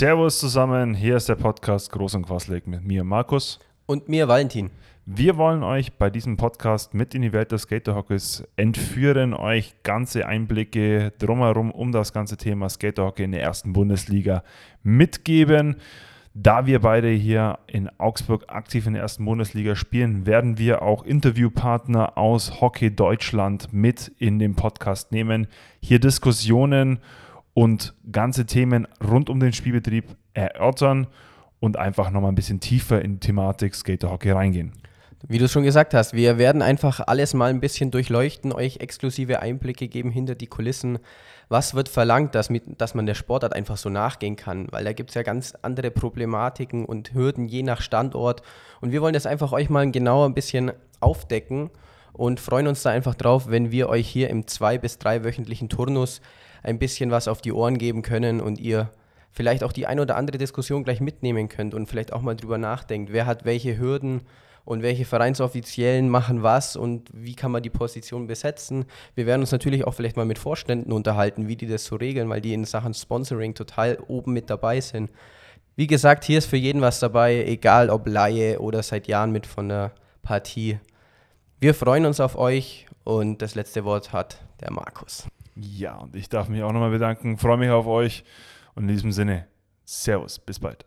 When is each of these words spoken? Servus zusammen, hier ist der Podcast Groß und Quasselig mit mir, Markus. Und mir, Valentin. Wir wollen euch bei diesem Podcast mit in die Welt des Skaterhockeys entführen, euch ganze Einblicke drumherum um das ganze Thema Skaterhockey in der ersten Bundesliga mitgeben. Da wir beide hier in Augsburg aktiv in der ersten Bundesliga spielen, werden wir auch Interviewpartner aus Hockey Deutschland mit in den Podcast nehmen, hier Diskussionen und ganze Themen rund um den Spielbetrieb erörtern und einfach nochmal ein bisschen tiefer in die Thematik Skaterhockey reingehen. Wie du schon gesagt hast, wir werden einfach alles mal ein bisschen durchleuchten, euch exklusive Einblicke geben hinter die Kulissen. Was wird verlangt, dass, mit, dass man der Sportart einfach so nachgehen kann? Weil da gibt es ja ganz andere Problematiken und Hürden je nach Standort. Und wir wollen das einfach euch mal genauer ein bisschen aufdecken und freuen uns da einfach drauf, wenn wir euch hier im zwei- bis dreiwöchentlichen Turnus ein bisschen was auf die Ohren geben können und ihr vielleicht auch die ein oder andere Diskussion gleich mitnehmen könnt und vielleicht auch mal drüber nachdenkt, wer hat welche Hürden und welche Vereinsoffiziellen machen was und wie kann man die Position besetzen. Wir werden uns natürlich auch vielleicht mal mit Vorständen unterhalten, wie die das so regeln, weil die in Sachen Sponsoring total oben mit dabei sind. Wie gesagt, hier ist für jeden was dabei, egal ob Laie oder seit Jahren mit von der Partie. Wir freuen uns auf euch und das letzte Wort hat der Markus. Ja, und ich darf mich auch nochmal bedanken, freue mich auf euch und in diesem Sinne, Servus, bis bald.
Servus 0.00 0.38
zusammen, 0.38 0.94
hier 0.94 1.16
ist 1.16 1.28
der 1.28 1.34
Podcast 1.34 1.92
Groß 1.92 2.14
und 2.14 2.22
Quasselig 2.22 2.66
mit 2.66 2.82
mir, 2.82 3.04
Markus. 3.04 3.58
Und 3.84 4.08
mir, 4.08 4.28
Valentin. 4.28 4.70
Wir 5.04 5.36
wollen 5.36 5.62
euch 5.62 5.92
bei 5.92 6.08
diesem 6.08 6.38
Podcast 6.38 6.94
mit 6.94 7.14
in 7.14 7.20
die 7.20 7.34
Welt 7.34 7.52
des 7.52 7.64
Skaterhockeys 7.64 8.44
entführen, 8.56 9.34
euch 9.34 9.74
ganze 9.82 10.26
Einblicke 10.26 11.12
drumherum 11.18 11.70
um 11.70 11.92
das 11.92 12.14
ganze 12.14 12.38
Thema 12.38 12.70
Skaterhockey 12.70 13.24
in 13.24 13.32
der 13.32 13.42
ersten 13.42 13.74
Bundesliga 13.74 14.42
mitgeben. 14.82 15.76
Da 16.32 16.64
wir 16.64 16.80
beide 16.80 17.10
hier 17.10 17.58
in 17.66 17.90
Augsburg 17.98 18.44
aktiv 18.48 18.86
in 18.86 18.94
der 18.94 19.02
ersten 19.02 19.26
Bundesliga 19.26 19.76
spielen, 19.76 20.24
werden 20.24 20.56
wir 20.56 20.80
auch 20.80 21.04
Interviewpartner 21.04 22.16
aus 22.16 22.62
Hockey 22.62 22.96
Deutschland 22.96 23.70
mit 23.74 24.10
in 24.16 24.38
den 24.38 24.54
Podcast 24.54 25.12
nehmen, 25.12 25.46
hier 25.82 25.98
Diskussionen 25.98 27.00
und 27.54 27.94
ganze 28.10 28.46
Themen 28.46 28.86
rund 29.02 29.30
um 29.30 29.40
den 29.40 29.52
Spielbetrieb 29.52 30.04
erörtern 30.34 31.06
und 31.58 31.76
einfach 31.76 32.10
nochmal 32.10 32.32
ein 32.32 32.36
bisschen 32.36 32.60
tiefer 32.60 33.02
in 33.02 33.14
die 33.14 33.20
Thematik 33.20 33.74
Skaterhockey 33.74 34.30
reingehen. 34.30 34.72
Wie 35.28 35.36
du 35.36 35.48
schon 35.48 35.64
gesagt 35.64 35.92
hast, 35.92 36.14
wir 36.14 36.38
werden 36.38 36.62
einfach 36.62 37.00
alles 37.06 37.34
mal 37.34 37.50
ein 37.50 37.60
bisschen 37.60 37.90
durchleuchten, 37.90 38.54
euch 38.54 38.78
exklusive 38.78 39.40
Einblicke 39.40 39.86
geben 39.86 40.10
hinter 40.10 40.34
die 40.34 40.46
Kulissen. 40.46 40.98
Was 41.50 41.74
wird 41.74 41.90
verlangt, 41.90 42.34
dass, 42.34 42.48
mit, 42.48 42.80
dass 42.80 42.94
man 42.94 43.04
der 43.04 43.14
Sportart 43.14 43.54
einfach 43.54 43.76
so 43.76 43.90
nachgehen 43.90 44.36
kann? 44.36 44.68
Weil 44.70 44.84
da 44.84 44.94
gibt 44.94 45.10
es 45.10 45.14
ja 45.14 45.22
ganz 45.22 45.52
andere 45.60 45.90
Problematiken 45.90 46.86
und 46.86 47.12
Hürden 47.12 47.48
je 47.48 47.62
nach 47.62 47.82
Standort. 47.82 48.40
Und 48.80 48.92
wir 48.92 49.02
wollen 49.02 49.12
das 49.12 49.26
einfach 49.26 49.52
euch 49.52 49.68
mal 49.68 49.90
genauer 49.90 50.24
ein 50.24 50.32
bisschen 50.32 50.72
aufdecken 51.00 51.68
und 52.14 52.40
freuen 52.40 52.66
uns 52.66 52.82
da 52.82 52.88
einfach 52.88 53.14
drauf, 53.14 53.50
wenn 53.50 53.70
wir 53.70 53.90
euch 53.90 54.08
hier 54.08 54.30
im 54.30 54.46
zwei- 54.46 54.78
bis 54.78 54.96
dreiwöchentlichen 54.96 55.68
Turnus 55.68 56.22
ein 56.62 56.78
bisschen 56.78 57.10
was 57.10 57.28
auf 57.28 57.40
die 57.40 57.52
Ohren 57.52 57.78
geben 57.78 58.02
können 58.02 58.40
und 58.40 58.58
ihr 58.58 58.90
vielleicht 59.32 59.62
auch 59.62 59.72
die 59.72 59.86
ein 59.86 60.00
oder 60.00 60.16
andere 60.16 60.38
Diskussion 60.38 60.84
gleich 60.84 61.00
mitnehmen 61.00 61.48
könnt 61.48 61.74
und 61.74 61.86
vielleicht 61.86 62.12
auch 62.12 62.22
mal 62.22 62.36
drüber 62.36 62.58
nachdenkt, 62.58 63.12
wer 63.12 63.26
hat 63.26 63.44
welche 63.44 63.78
Hürden 63.78 64.22
und 64.64 64.82
welche 64.82 65.04
Vereinsoffiziellen 65.04 66.08
machen 66.08 66.42
was 66.42 66.76
und 66.76 67.08
wie 67.12 67.34
kann 67.34 67.50
man 67.50 67.62
die 67.62 67.70
Position 67.70 68.26
besetzen. 68.26 68.84
Wir 69.14 69.26
werden 69.26 69.40
uns 69.40 69.52
natürlich 69.52 69.86
auch 69.86 69.94
vielleicht 69.94 70.16
mal 70.16 70.26
mit 70.26 70.38
Vorständen 70.38 70.92
unterhalten, 70.92 71.48
wie 71.48 71.56
die 71.56 71.66
das 71.66 71.84
so 71.84 71.96
regeln, 71.96 72.28
weil 72.28 72.40
die 72.40 72.52
in 72.52 72.64
Sachen 72.64 72.94
Sponsoring 72.94 73.54
total 73.54 73.98
oben 74.08 74.32
mit 74.32 74.50
dabei 74.50 74.80
sind. 74.80 75.10
Wie 75.76 75.86
gesagt, 75.86 76.24
hier 76.24 76.38
ist 76.38 76.46
für 76.46 76.56
jeden 76.56 76.82
was 76.82 77.00
dabei, 77.00 77.44
egal 77.44 77.90
ob 77.90 78.06
Laie 78.06 78.60
oder 78.60 78.82
seit 78.82 79.06
Jahren 79.06 79.32
mit 79.32 79.46
von 79.46 79.68
der 79.68 79.92
Partie. 80.22 80.78
Wir 81.58 81.74
freuen 81.74 82.06
uns 82.06 82.20
auf 82.20 82.36
euch 82.36 82.86
und 83.04 83.40
das 83.42 83.54
letzte 83.54 83.84
Wort 83.84 84.12
hat 84.12 84.42
der 84.60 84.72
Markus. 84.72 85.26
Ja, 85.62 85.96
und 85.96 86.16
ich 86.16 86.28
darf 86.28 86.48
mich 86.48 86.62
auch 86.62 86.72
nochmal 86.72 86.90
bedanken, 86.90 87.36
freue 87.36 87.58
mich 87.58 87.70
auf 87.70 87.86
euch 87.86 88.24
und 88.74 88.84
in 88.84 88.88
diesem 88.88 89.12
Sinne, 89.12 89.46
Servus, 89.84 90.38
bis 90.38 90.58
bald. 90.60 90.86